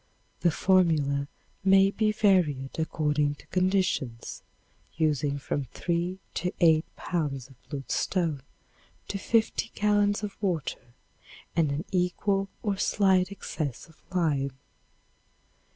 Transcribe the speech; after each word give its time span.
The 0.39 0.49
formula 0.49 1.27
may 1.63 1.91
be 1.91 2.11
varied 2.11 2.79
according 2.79 3.35
to 3.35 3.45
conditions, 3.45 4.41
using 4.97 5.37
from 5.37 5.65
3 5.65 6.17
to 6.33 6.51
8 6.59 6.95
pounds 6.95 7.47
of 7.49 7.69
bluestone 7.69 8.41
to 9.09 9.19
50 9.19 9.71
gallons 9.75 10.23
of 10.23 10.41
water 10.41 10.95
and 11.55 11.71
an 11.71 11.85
equal 11.91 12.49
or 12.63 12.77
slight 12.77 13.31
excess 13.31 13.85
of 13.87 14.01
lime. 14.11 14.57